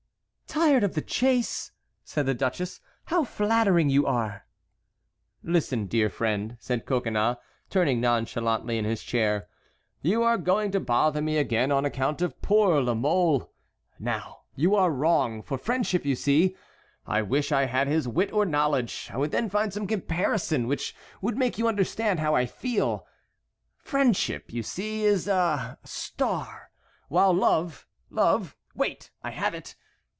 [0.47, 1.71] "Tired of the chase!"
[2.03, 2.81] said the duchess.
[3.05, 4.45] "How flattering you are!"
[5.43, 7.37] "Listen, dear friend," said Coconnas,
[7.69, 9.47] turning nonchalantly in his chair.
[10.01, 13.49] "You are going to bother me again on account of poor La Mole.
[13.97, 19.09] Now, you are wrong, for friendship, you see,—I wish I had his wit or knowledge,
[19.13, 24.63] I would then find some comparison which would make you understand how I feel—friendship, you
[24.63, 26.71] see, is a star,
[27.07, 29.11] while love—love—wait!
[29.23, 29.77] I have it!